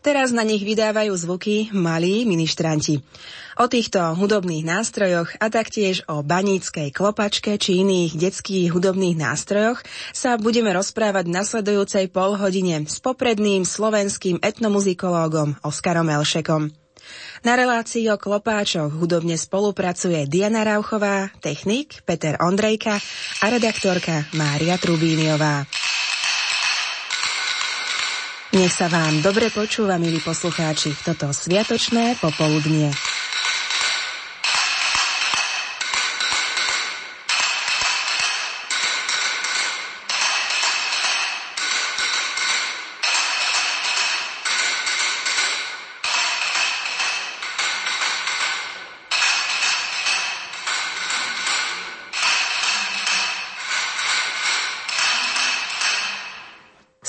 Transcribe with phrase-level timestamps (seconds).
[0.00, 3.04] Teraz na nich vydávajú zvuky malí ministranti.
[3.60, 9.84] O týchto hudobných nástrojoch a taktiež o baníckej klopačke či iných detských hudobných nástrojoch
[10.16, 16.72] sa budeme rozprávať v nasledujúcej polhodine s popredným slovenským etnomuzikológom Oskarom Elšekom.
[17.44, 22.96] Na relácii o klopáčoch hudobne spolupracuje Diana Rauchová, technik Peter Ondrejka
[23.40, 25.68] a redaktorka Mária Trubíniová.
[28.50, 32.90] Nech sa vám dobre počúva, milí poslucháči, toto sviatočné popoludnie.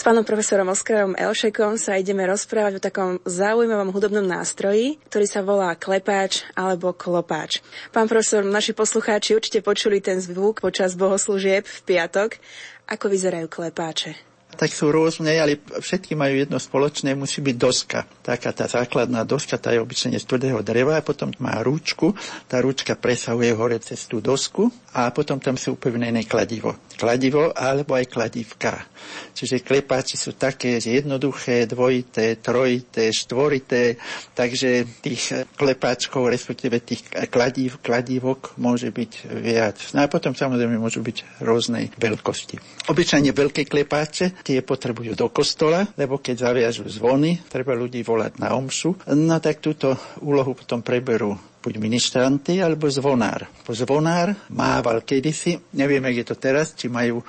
[0.01, 5.45] S pánom profesorom Oskarom Elšekom sa ideme rozprávať o takom zaujímavom hudobnom nástroji, ktorý sa
[5.45, 7.61] volá klepáč alebo klopáč.
[7.93, 12.41] Pán profesor, naši poslucháči určite počuli ten zvuk počas bohoslúžieb v piatok.
[12.89, 14.30] Ako vyzerajú klepáče?
[14.55, 18.05] Tak sú rôzne, ale všetky majú jedno spoločné, musí byť doska.
[18.21, 22.13] Taká tá základná doska, tá je obyčajne z tvrdého dreva, a potom má rúčku,
[22.45, 26.75] tá rúčka presahuje hore cez tú dosku a potom tam sú upevnené kladivo.
[26.99, 28.85] Kladivo alebo aj kladívka.
[29.33, 33.95] Čiže klepáči sú také jednoduché, dvojité, trojité, štvorité,
[34.35, 39.77] takže tých klepáčkov, respektíve tých kladív, kladívok môže byť viac.
[39.95, 42.85] No a potom samozrejme môžu byť rôznej veľkosti.
[42.91, 48.57] Obyčajne veľké klepáče tie potrebujú do kostola, lebo keď zaviažú zvony, treba ľudí volať na
[48.57, 49.93] omšu, no tak túto
[50.25, 53.45] úlohu potom preberú buď ministranty alebo zvonár.
[53.69, 57.21] Zvonár mával kedysi, neviem, jak je to teraz, či majú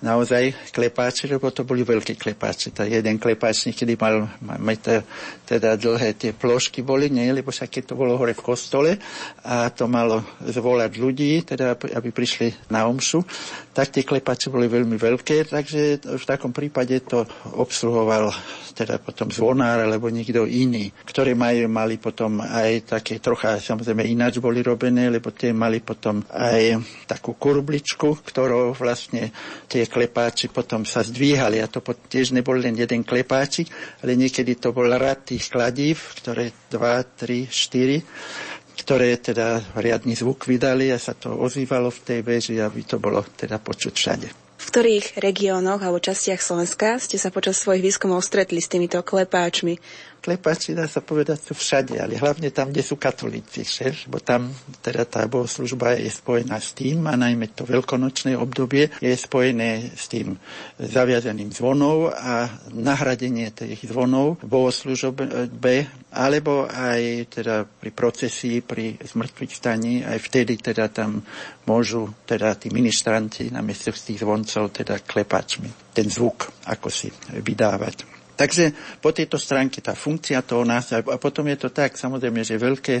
[0.00, 2.72] naozaj klepáče, lebo to boli veľké klepáče.
[2.72, 5.04] Tá jeden klepáč niekedy mal meter,
[5.44, 8.90] teda dlhé tie plošky boli, nie, lebo sa keď to bolo hore v kostole
[9.44, 13.20] a to malo zvolať ľudí, teda aby prišli na omšu,
[13.76, 15.80] tak tie klepáče boli veľmi veľké, takže
[16.16, 17.28] v takom prípade to
[17.58, 18.32] obsluhoval
[18.80, 24.40] teda potom zvonár alebo niekto iný, ktorí mali, mali potom aj také trocha, samozrejme ináč
[24.40, 29.34] boli robené, lebo tie mali potom aj takú kurbličku, ktorou vlastne
[29.68, 33.66] tie klepáči potom sa zdvíhali a to tiež nebol len jeden klepáčik,
[34.06, 38.48] ale niekedy to bol rad tých kladív, ktoré 2, 3, 4
[38.80, 43.20] ktoré teda riadny zvuk vydali a sa to ozývalo v tej veži, aby to bolo
[43.36, 44.28] teda počuť všade.
[44.60, 49.76] V ktorých regiónoch alebo častiach Slovenska ste sa počas svojich výskumov stretli s týmito klepáčmi?
[50.20, 54.06] Klepači, dá sa povedať, sú všade, ale hlavne tam, kde sú katolíci, že?
[54.06, 54.52] bo tam
[54.84, 60.12] teda tá bohoslužba je spojená s tým a najmä to veľkonočné obdobie je spojené s
[60.12, 60.36] tým
[60.76, 65.74] zaviazaním zvonov a nahradenie tých zvonov v bohoslužbe
[66.12, 71.24] alebo aj teda pri procesii, pri zmrtvých staní, aj vtedy teda tam
[71.64, 77.10] môžu teda tí ministranti na miesto tých zvoncov teda klepačmi ten zvuk ako si
[77.40, 78.09] vydávať.
[78.40, 78.72] Takže
[79.04, 82.96] po tejto stránke tá funkcia toho nástroja, a potom je to tak, samozrejme, že veľké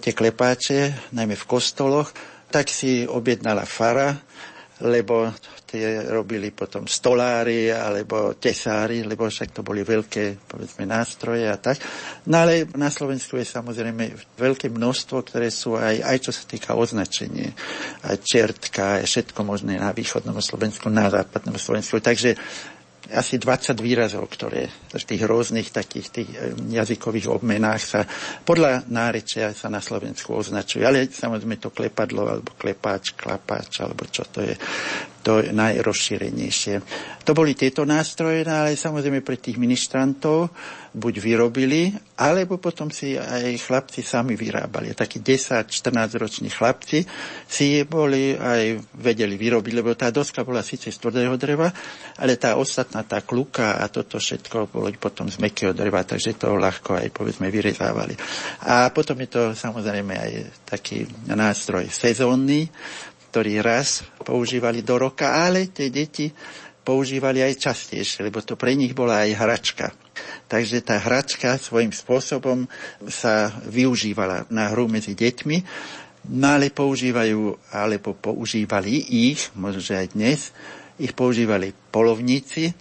[0.00, 2.08] tie klepáče, najmä v kostoloch,
[2.48, 4.16] tak si objednala fara,
[4.80, 5.28] lebo
[5.68, 11.76] tie robili potom stolári alebo tesári, lebo však to boli veľké, povedzme, nástroje a tak.
[12.26, 16.72] No ale na Slovensku je samozrejme veľké množstvo, ktoré sú aj, aj čo sa týka
[16.74, 17.52] označenia,
[18.02, 22.00] aj čertka, aj všetko možné na východnom Slovensku, na západnom Slovensku.
[22.00, 22.34] Takže
[23.10, 26.30] asi 20 výrazov, ktoré v tých rôznych takých tých
[26.70, 28.00] jazykových obmenách sa
[28.46, 30.86] podľa nárečia sa na Slovensku označujú.
[30.86, 34.54] Ale samozrejme to klepadlo, alebo klepáč, klapáč, alebo čo to je
[35.20, 36.74] to najrozšírenejšie.
[37.24, 40.50] To boli tieto nástroje, no ale samozrejme pre tých ministrantov
[40.90, 44.90] buď vyrobili, alebo potom si aj chlapci sami vyrábali.
[44.90, 45.70] Takí 10-14
[46.18, 47.06] roční chlapci
[47.46, 51.70] si boli aj vedeli vyrobiť, lebo tá doska bola síce z tvrdého dreva,
[52.18, 56.58] ale tá ostatná, tá kluka a toto všetko boli potom z mekého dreva, takže to
[56.58, 58.18] ľahko aj povedzme vyrezávali.
[58.66, 60.32] A potom je to samozrejme aj
[60.66, 62.66] taký nástroj sezónny,
[63.30, 66.26] ktorý raz používali do roka, ale tie deti
[66.82, 69.86] používali aj častejšie, lebo to pre nich bola aj hračka.
[70.50, 72.66] Takže tá hračka svojím spôsobom
[73.06, 75.58] sa využívala na hru medzi deťmi,
[76.34, 78.98] no ale používajú, alebo používali
[79.30, 80.50] ich, možno, že aj dnes,
[80.98, 82.74] ich používali polovníci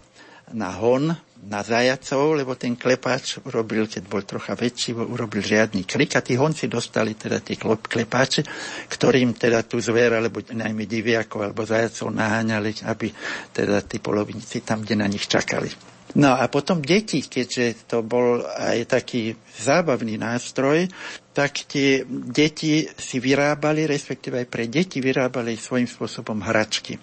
[0.57, 1.13] na hon,
[1.47, 6.35] na zajacov, lebo ten klepáč urobil, keď bol trocha väčší, urobil žiadny krik a tí
[6.35, 8.43] honci dostali teda tie klepáče,
[8.91, 13.07] ktorým teda tú zver, alebo najmä diviakov alebo zajacov naháňali, aby
[13.55, 15.98] teda tí polovníci tam, kde na nich čakali.
[16.17, 20.89] No a potom deti, keďže to bol aj taký zábavný nástroj,
[21.37, 26.97] tak tie deti si vyrábali, respektíve aj pre deti vyrábali svojím spôsobom hračky.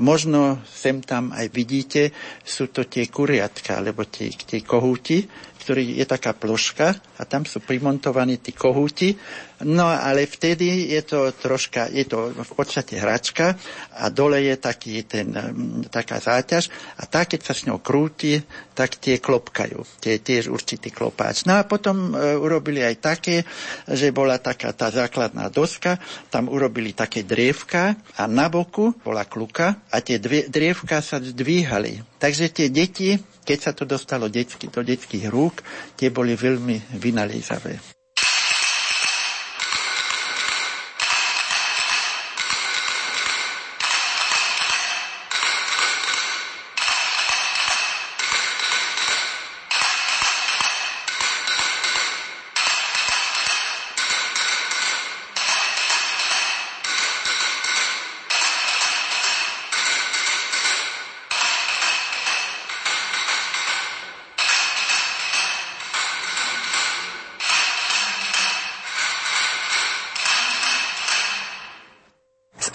[0.00, 5.28] Možno sem tam aj vidíte, sú to tie kuriatka, alebo tie, tie kohúti,
[5.60, 9.12] ktorý je taká ploška a tam sú primontovaní tí kohúti.
[9.60, 13.60] No ale vtedy je to troška, je to v podstate hračka
[14.00, 18.40] a dole je taký ten, mm, taká záťaž a tá, keď sa s ňou krúti,
[18.72, 20.00] tak tie klopkajú.
[20.00, 21.44] Tie tiež určitý klopáč.
[21.44, 23.44] No a potom e, urobili aj také,
[23.84, 26.00] že bola taká tá základná doska,
[26.32, 32.00] tam urobili také drievka a na boku bola kluka a tie dve, drievka sa zdvíhali.
[32.16, 35.66] Takže tie deti keď sa to dostalo detsky, do detských rúk,
[35.98, 37.99] tie boli veľmi vynaliezavé.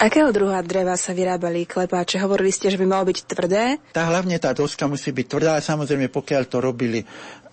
[0.06, 2.22] Akého druha dreva sa vyrábali klepáče?
[2.22, 3.82] Hovorili ste, že by malo byť tvrdé?
[3.90, 7.02] Tá hlavne tá doska musí byť tvrdá, samozrejme pokiaľ to robili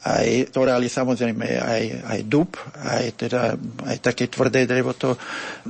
[0.03, 3.55] aj toráli samozrejme aj, aj dub, aj, teda,
[3.88, 5.15] aj také tvrdé drevo to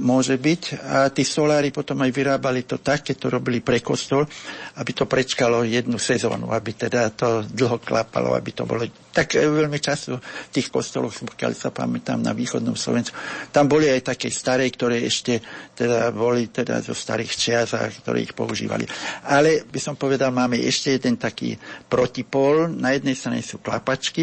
[0.02, 0.62] môže byť.
[0.90, 4.26] A tí solári potom aj vyrábali to tak, keď to robili pre kostol,
[4.82, 8.82] aby to prečkalo jednu sezónu, aby teda to dlho klapalo, aby to bolo
[9.14, 13.14] tak e, veľmi často v tých kostoloch, pokiaľ sa pamätám na východnom Slovensku,
[13.54, 15.38] tam boli aj také staré, ktoré ešte
[15.78, 18.90] teda boli teda zo starých čias ktoré ich používali.
[19.30, 21.54] Ale by som povedal, máme ešte jeden taký
[21.86, 22.70] protipol.
[22.70, 24.23] Na jednej strane sú klapačky,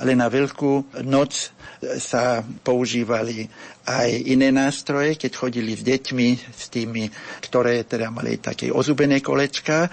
[0.00, 1.56] ale na Veľkú noc
[2.00, 3.46] sa používali
[3.86, 7.06] aj iné nástroje, keď chodili s deťmi, s tými,
[7.46, 9.86] ktoré teda mali také ozubené kolečka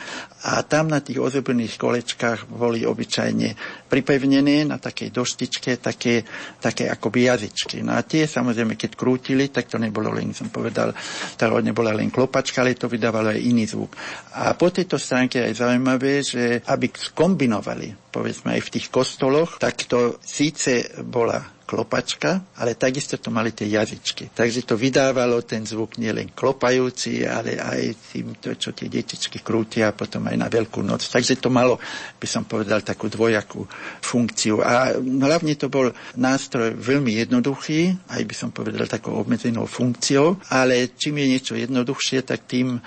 [0.50, 3.54] a tam na tých ozubených kolečkách boli obyčajne
[3.86, 6.26] pripevnené na takej doštičke také,
[6.58, 7.86] také akoby jazyčky.
[7.86, 10.90] No a tie samozrejme, keď krútili, tak to nebolo len, som povedal,
[11.38, 13.94] to nebola len klopačka, ale to vydávalo aj iný zvuk.
[14.42, 19.86] A po tejto stránke je zaujímavé, že aby skombinovali, povedzme aj v tých kostoloch, tak
[19.94, 21.38] to síce bola
[21.70, 24.34] klopačka, ale takisto to mali tie jazyčky.
[24.34, 29.94] Takže to vydávalo ten zvuk nielen klopajúci, ale aj tým, to, čo tie detičky krútia
[29.94, 31.06] potom aj na Veľkú noc.
[31.06, 31.78] Takže to malo,
[32.18, 33.70] by som povedal, takú dvojakú
[34.02, 34.66] funkciu.
[34.66, 40.98] A hlavne to bol nástroj veľmi jednoduchý, aj by som povedal takou obmedzenou funkciou, ale
[40.98, 42.82] čím je niečo jednoduchšie, tak tým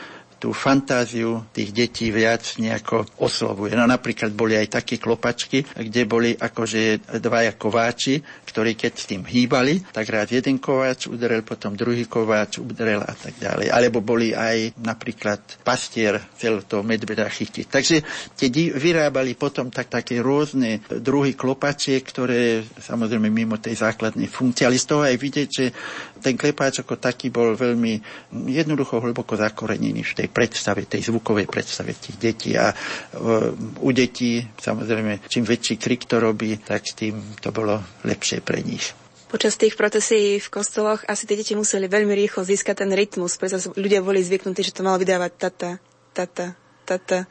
[0.47, 3.75] tú fantáziu tých detí viac nejako oslovuje.
[3.75, 9.27] No napríklad boli aj také klopačky, kde boli akože dvaja kováči, ktorí keď s tým
[9.27, 13.75] hýbali, tak rád jeden kováč udrel, potom druhý kováč udrel a tak ďalej.
[13.75, 17.67] Alebo boli aj napríklad pastier chcel to medveda chytiť.
[17.67, 17.97] Takže
[18.39, 24.79] tie vyrábali potom tak také rôzne druhy klopačiek, ktoré samozrejme mimo tej základnej funkcie, ale
[24.79, 25.67] z toho aj vidieť, že
[26.21, 28.01] ten klepáč ako taký bol veľmi
[28.51, 32.51] jednoducho hlboko zakorenený v tej predstave, tej zvukovej predstave tých detí.
[32.57, 33.53] A uh,
[33.83, 38.95] u detí, samozrejme, čím väčší krik to robí, tak tým to bolo lepšie pre nich.
[39.27, 43.75] Počas tých procesí v kostoloch asi tie deti museli veľmi rýchlo získať ten rytmus, pretože
[43.75, 45.71] ľudia boli zvyknutí, že to malo vydávať tata,
[46.15, 46.55] tata,
[46.87, 47.27] tata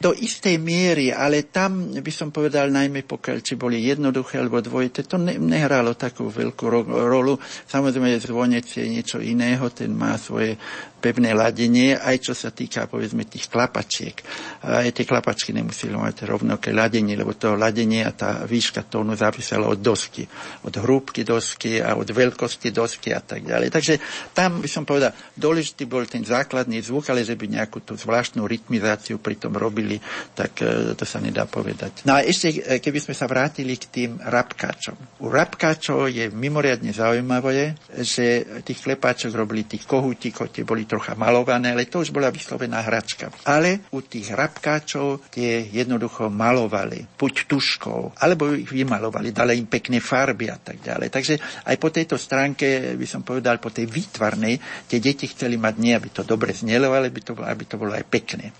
[0.00, 5.04] do istej miery, ale tam by som povedal najmä pokiaľ či boli jednoduché alebo dvojité,
[5.04, 7.36] to ne, nehralo takú veľkú ro- rolu.
[7.68, 10.56] Samozrejme zvonec je niečo iného, ten má svoje
[11.00, 14.20] pevné ladenie, aj čo sa týka povedzme tých klapačiek.
[14.60, 19.64] Aj tie klapačky nemuseli mať rovnaké ladenie, lebo to ladenie a tá výška tónu závisela
[19.64, 20.28] od dosky,
[20.68, 23.72] od hrúbky dosky a od veľkosti dosky a tak ďalej.
[23.72, 23.94] Takže
[24.36, 28.44] tam by som povedal, dôležitý bol ten základný zvuk, ale že by nejakú tú zvláštnu
[28.44, 29.96] rytmizáciu pri tom robili,
[30.36, 32.04] tak e, to sa nedá povedať.
[32.04, 35.24] No a ešte, e, keby sme sa vrátili k tým rabkáčom.
[35.24, 41.70] U rabkáčov je mimoriadne zaujímavé, že tých klepáčok robili tých kohútikov, tie boli trocha malované,
[41.70, 43.30] ale to už bola vyslovená hračka.
[43.46, 50.02] Ale u tých rabkáčov tie jednoducho malovali, buď tuškou, alebo ich vymalovali, dali im pekné
[50.02, 51.08] farby a tak ďalej.
[51.14, 51.34] Takže
[51.70, 54.58] aj po tejto stránke, by som povedal, po tej výtvarnej,
[54.90, 57.94] tie deti chceli mať nie, aby to dobre znelo, ale aby to, aby to bolo
[57.94, 58.50] aj pekné.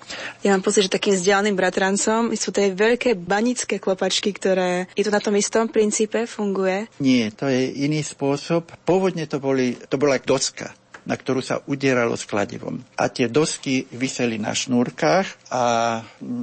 [0.47, 5.11] Ja mám pocit, že takým vzdialeným bratrancom sú tie veľké banické klopačky, ktoré je to
[5.11, 6.87] na tom istom princípe, funguje?
[7.03, 8.71] Nie, to je iný spôsob.
[8.87, 10.71] Pôvodne to, boli, to bola doska
[11.07, 12.81] na ktorú sa udieralo s kladivom.
[12.97, 15.63] A tie dosky vyseli na šnúrkach a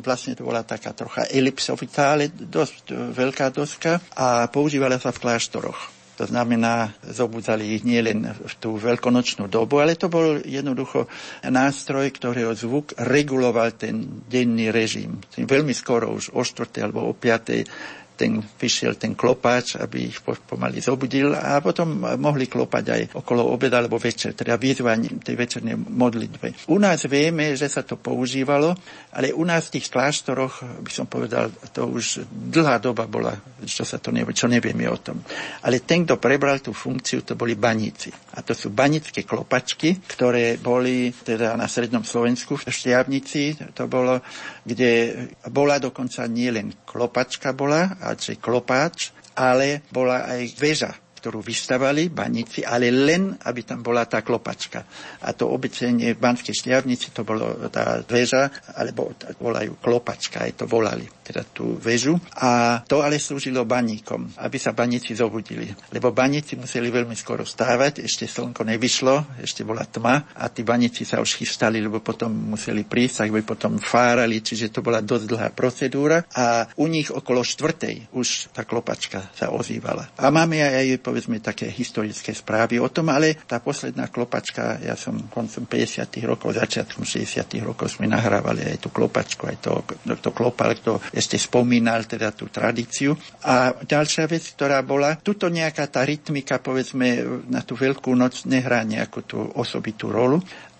[0.02, 5.98] vlastne to bola taká trocha elipsovitá, ale dosť veľká doska a používala sa v kláštoroch.
[6.18, 11.06] To znamená, zobudzali ich nielen v tú veľkonočnú dobu, ale to bol jednoducho
[11.46, 15.22] nástroj, ktorého zvuk reguloval ten denný režim.
[15.38, 16.90] Veľmi skoro, už o 4.
[16.90, 22.86] alebo o 5 ten vyšiel ten klopáč, aby ich pomaly zobudil a potom mohli klopať
[22.89, 26.67] aj okolo obeda alebo večer, teda vyzvaním tej večernej modlitbe.
[26.74, 28.74] U nás vieme, že sa to používalo,
[29.13, 33.86] ale u nás v tých kláštoroch, by som povedal, to už dlhá doba bola, čo
[33.86, 35.21] sa to nevie, čo nevieme o tom.
[35.62, 38.09] Ale ten, kto prebral tú funkciu, to boli baníci.
[38.33, 44.24] A to sú banické klopačky, ktoré boli teda na Srednom Slovensku v Štiavnici, to bolo,
[44.65, 45.13] kde
[45.53, 50.92] bola dokonca nielen klopačka bola, či klopáč, ale bola aj väža
[51.27, 54.88] ktorú vystavali baníci, ale len, aby tam bola tá klopačka.
[55.27, 58.48] A to obyčajne v Banskej šťavnici to bolo tá väža,
[58.79, 62.15] alebo volajú klopačka, aj to volali, teda tú väžu.
[62.39, 65.67] A to ale slúžilo baníkom, aby sa baníci zobudili.
[65.91, 71.03] Lebo baníci museli veľmi skoro stávať, ešte slnko nevyšlo, ešte bola tma a tí baníci
[71.03, 75.25] sa už chystali, lebo potom museli prísť, ak by potom fárali, čiže to bola dosť
[75.27, 80.07] dlhá procedúra a u nich okolo štvrtej už tá klopačka sa ozývala.
[80.15, 85.17] A máme aj povedzme také historické správy o tom, ale tá posledná klopačka, ja som
[85.33, 86.13] koncom 50.
[86.29, 87.57] rokov, začiatkom 60.
[87.65, 89.81] rokov sme nahrávali aj tú klopačku, aj to,
[90.21, 93.17] to klopal, kto ešte spomínal teda tú tradíciu.
[93.50, 98.86] A ďalšia vec, ktorá bola, tuto nejaká tá rytmika, povedzme, na tú veľkú noc nehrá
[98.86, 100.38] nejakú tú osobitú rolu,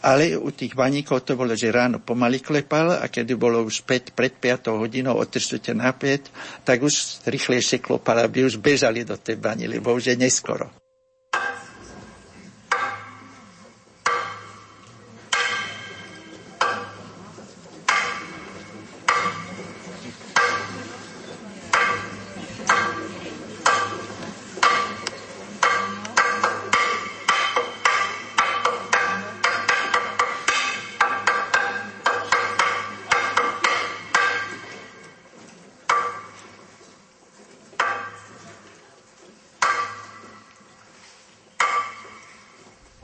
[0.08, 4.16] ale u tých baníkov to bolo, že ráno pomaly klepal a keď bolo už 5,
[4.16, 9.20] pred 5 hodinou, od 3 na 5, tak už rýchlejšie klopal, aby už bežali do
[9.20, 10.72] tej bani, lebo už je neskoro.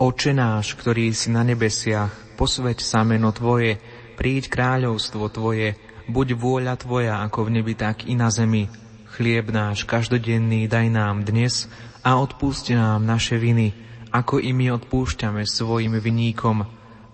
[0.03, 3.79] Oče náš, ktorý si na nebesiach, posveď sa meno Tvoje,
[4.19, 5.79] príď kráľovstvo Tvoje,
[6.11, 8.67] buď vôľa Tvoja ako v nebi, tak i na zemi.
[9.15, 11.71] Chlieb náš každodenný daj nám dnes
[12.03, 13.71] a odpúšť nám naše viny,
[14.11, 16.67] ako i my odpúšťame svojim viníkom.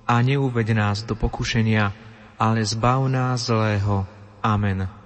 [0.09, 1.93] A neuveď nás do pokušenia,
[2.41, 4.09] ale zbav nás zlého.
[4.41, 4.98] Amen.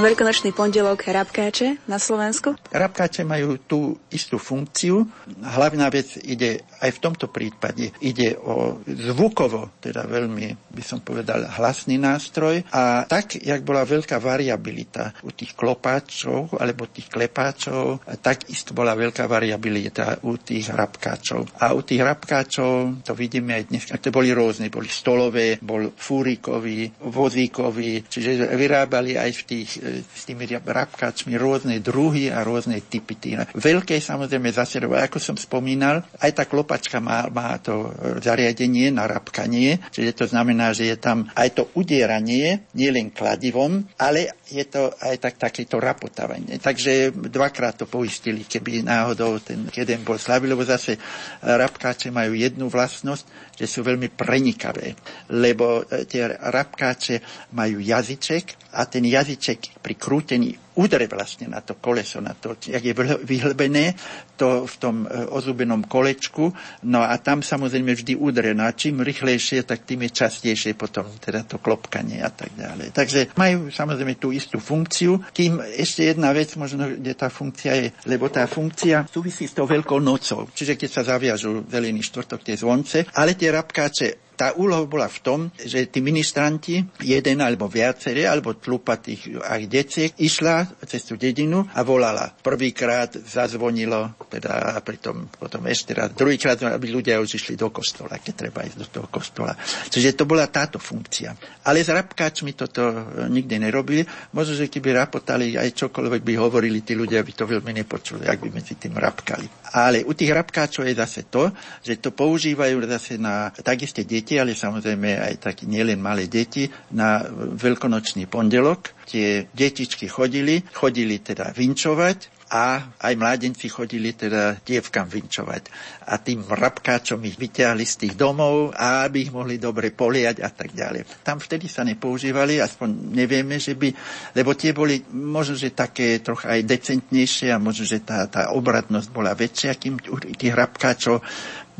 [0.00, 2.56] Na veľkonočný pondelok rabkáče na Slovensku?
[2.72, 5.04] Rabkáče majú tú istú funkciu.
[5.44, 11.44] Hlavná vec ide aj v tomto prípade ide o zvukovo, teda veľmi, by som povedal,
[11.60, 12.64] hlasný nástroj.
[12.72, 18.96] A tak, jak bola veľká variabilita u tých klopáčov alebo tých klepáčov, tak isto bola
[18.96, 21.60] veľká variabilita u tých rabkáčov.
[21.60, 26.88] A u tých rabkáčov, to vidíme aj dnes, to boli rôzne, boli stolové, bol fúrikový,
[27.04, 33.44] vozíkový, čiže vyrábali aj v tých s tými rabkáčmi rôzne druhy a rôzne typy týna.
[33.52, 37.90] Veľké samozrejme zase, ako som spomínal, aj tá klopačka má, má to
[38.22, 44.38] zariadenie na rabkanie, čiže to znamená, že je tam aj to udieranie, nielen kladivom, ale
[44.50, 46.58] je to aj tak, takéto rapotávanie.
[46.58, 50.98] Takže dvakrát to poistili, keby náhodou ten jeden bol slabý, lebo zase
[51.42, 54.96] rabkáče majú jednu vlastnosť, že sú veľmi prenikavé,
[55.30, 57.20] lebo e, tie rabkáče
[57.52, 62.84] majú jazyček a ten jazyček pri krútení udre vlastne na to koleso, na to, jak
[62.84, 62.94] je
[63.26, 63.94] vyhlbené
[64.38, 66.52] to v tom e, ozubenom kolečku,
[66.86, 71.10] no a tam samozrejme vždy udre, no a čím rýchlejšie, tak tým je častejšie potom
[71.18, 72.94] teda to klopkanie a tak ďalej.
[72.94, 77.88] Takže majú samozrejme tú istú funkciu, kým ešte jedna vec, možno, kde tá funkcia je,
[78.06, 82.56] lebo tá funkcia súvisí s tou veľkou nocou, čiže keď sa zaviažú zelený štvrtok tie
[82.56, 88.24] zvonce, ale tie rabkáče tá úloha bola v tom, že tí ministranti, jeden alebo viaceré,
[88.24, 92.32] alebo tlupa tých aj deciek, išla cez tú dedinu a volala.
[92.32, 98.18] Prvýkrát zazvonilo, teda a pritom potom ešte raz, druhýkrát, aby ľudia už išli do kostola,
[98.18, 99.54] keď treba ísť do toho kostola.
[99.88, 101.34] Čiže to bola táto funkcia.
[101.66, 102.82] Ale s rabkáčmi toto
[103.28, 104.02] nikdy nerobili.
[104.32, 108.38] Možno, že keby rapotali aj čokoľvek by hovorili, tí ľudia by to veľmi nepočuli, ak
[108.40, 109.46] by medzi tým rapkali.
[109.76, 111.52] Ale u tých rabkáčov je zase to,
[111.84, 117.22] že to používajú zase na takisto deti, ale samozrejme aj takí nielen malé deti, na
[117.56, 118.99] veľkonočný pondelok.
[119.10, 125.62] Tie detičky chodili, chodili teda vinčovať a aj mládenci chodili teda dievkam vinčovať.
[126.10, 130.50] A tým rabkáčom ich vyťahli z tých domov, a aby ich mohli dobre poliať a
[130.50, 131.22] tak ďalej.
[131.22, 133.94] Tam vtedy sa nepoužívali, aspoň nevieme, že by,
[134.34, 139.08] lebo tie boli možno, že také trocha aj decentnejšie a možno, že tá, tá obradnosť
[139.14, 140.02] bola väčšia, kým
[140.34, 141.22] tých rabkáčov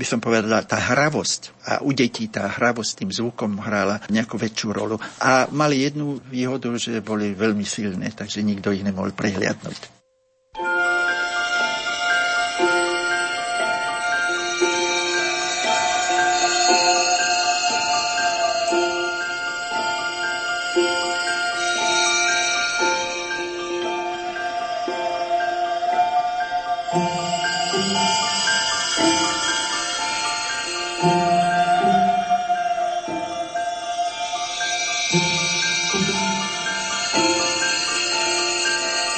[0.00, 4.68] by som povedala, tá hravosť a u detí tá hravosť tým zvukom hrála nejakú väčšiu
[4.72, 4.96] rolu.
[5.20, 9.99] A mali jednu výhodu, že boli veľmi silné, takže nikto ich nemohol prehliadnúť.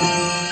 [0.03, 0.52] Música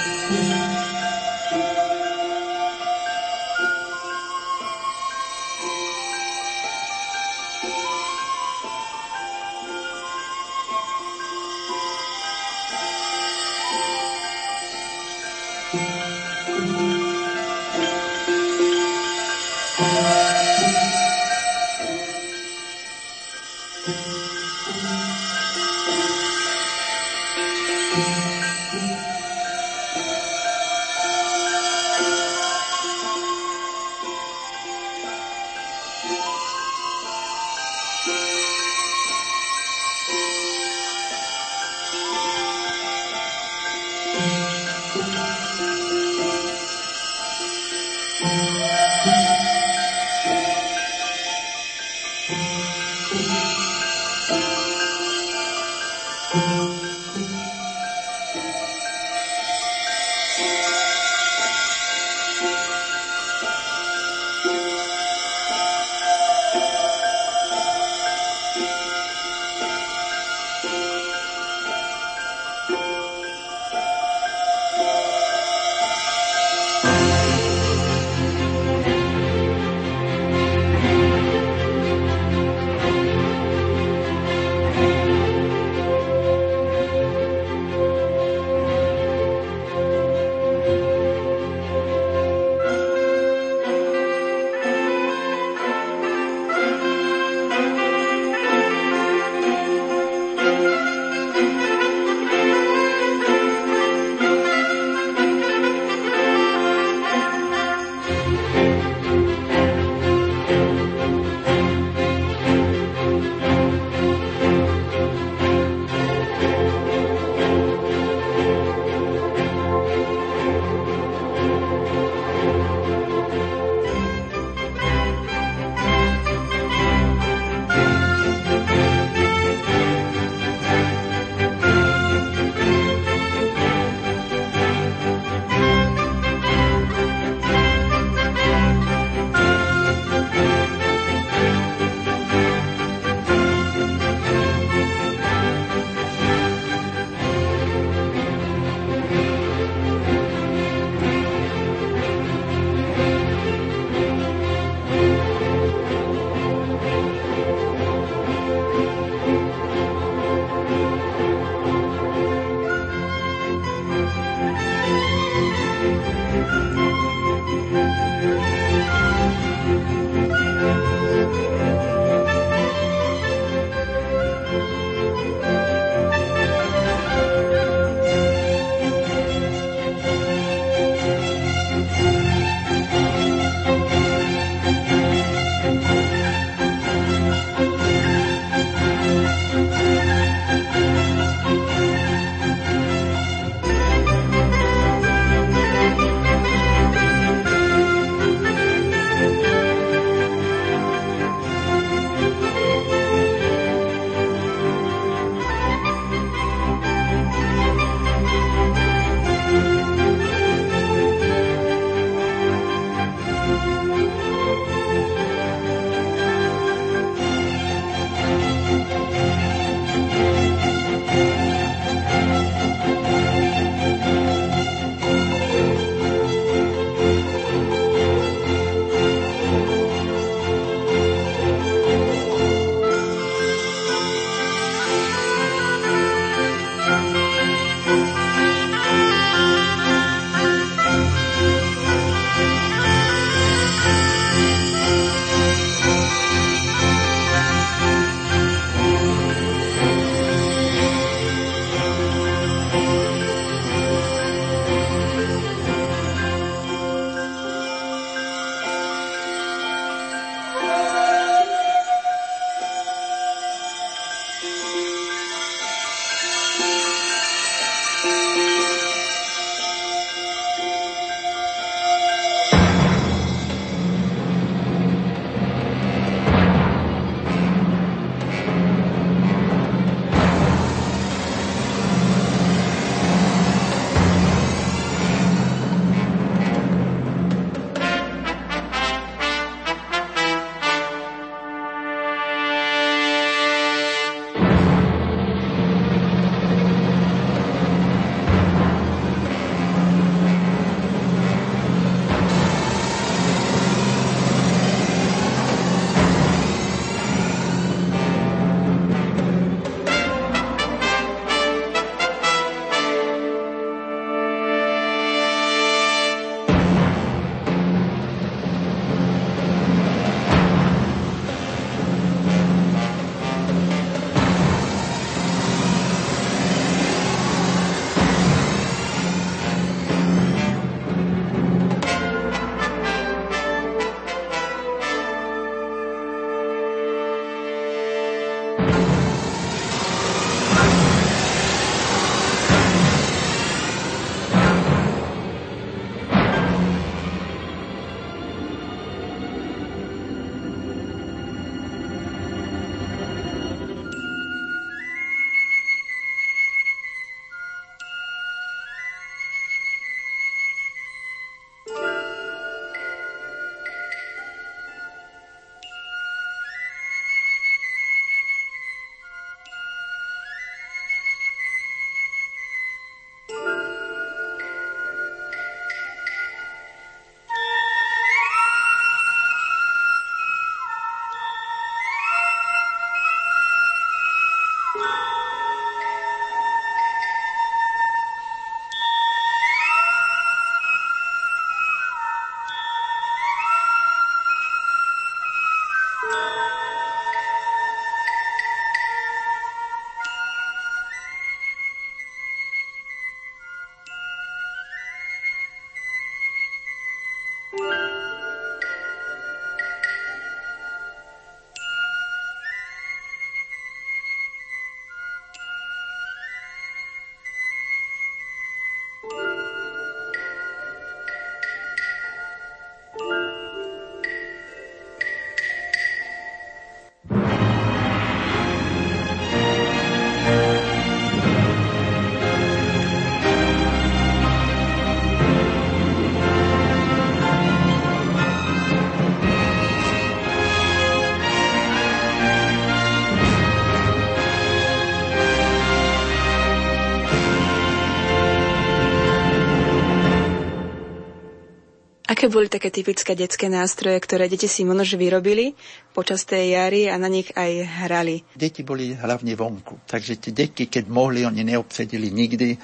[452.11, 455.55] Aké boli také typické detské nástroje, ktoré deti si možno vyrobili
[455.95, 458.27] počas tej jary a na nich aj hrali?
[458.35, 462.59] Deti boli hlavne vonku, takže tie deti, keď mohli, oni neobsedili nikdy e,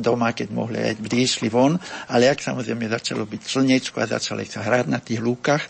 [0.00, 1.76] doma, keď mohli, aj vždy von,
[2.08, 5.60] ale ak samozrejme začalo byť slnečko a začali sa hrať na tých lúkach,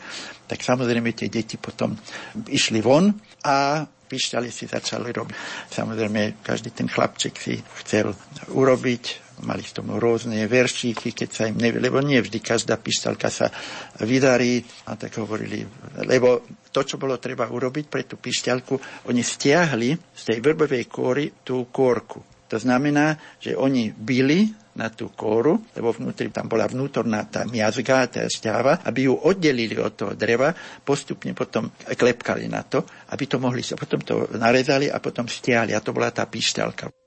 [0.46, 1.98] tak samozrejme tie deti potom
[2.46, 3.10] išli von
[3.42, 5.34] a pišťaly si začali robiť.
[5.74, 8.14] Samozrejme, každý ten chlapček si chcel
[8.54, 13.28] urobiť mali z tomu rôzne veršíky, keď sa im nevie, lebo nie vždy každá pištalka
[13.28, 13.52] sa
[14.00, 15.66] vydarí, a tak hovorili,
[16.08, 21.44] lebo to, čo bolo treba urobiť pre tú pišťalku, oni stiahli z tej vrbovej kóry
[21.44, 22.20] tú kórku.
[22.46, 28.06] To znamená, že oni byli na tú kóru, lebo vnútri tam bola vnútorná tá miazga,
[28.06, 30.52] tá šťáva, aby ju oddelili od toho dreva,
[30.84, 35.80] postupne potom klepkali na to, aby to mohli, potom to narezali a potom stiahli a
[35.80, 37.05] to bola tá píšťalka.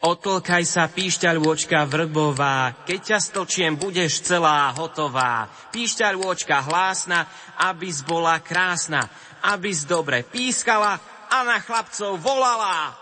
[0.00, 5.52] Otlkaj sa, píšťaľôčka vrbová, keď ťa stočiem, budeš celá hotová.
[5.76, 7.28] Píšťaľôčka hlásna,
[7.60, 9.12] abys bola krásna,
[9.44, 10.96] abys dobre pískala
[11.28, 12.99] a na chlapcov volala.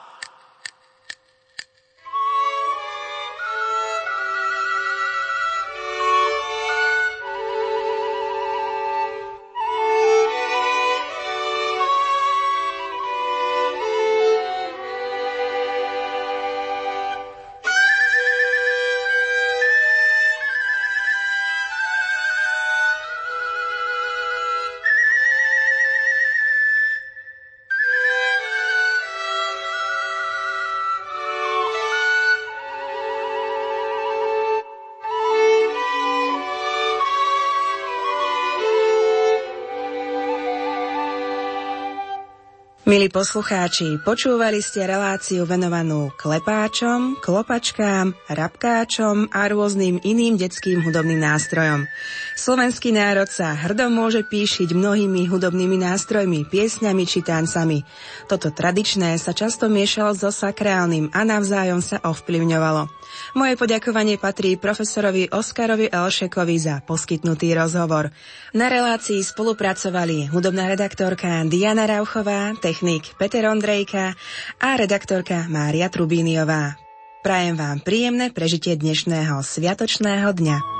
[42.88, 51.84] Milí poslucháči, počúvali ste reláciu venovanú klepáčom, klopačkám, rabkáčom a rôznym iným detským hudobným nástrojom.
[52.32, 57.84] Slovenský národ sa hrdo môže píšiť mnohými hudobnými nástrojmi, piesňami či tancami.
[58.24, 62.88] Toto tradičné sa často miešalo so sakrálnym a navzájom sa ovplyvňovalo.
[63.34, 68.14] Moje poďakovanie patrí profesorovi Oskarovi Elšekovi za poskytnutý rozhovor.
[68.56, 74.14] Na relácii spolupracovali hudobná redaktorka Diana Rauchová, technik Peter Ondrejka
[74.62, 76.78] a redaktorka Mária Trubíniová.
[77.26, 80.77] Prajem vám príjemné prežitie dnešného sviatočného dňa.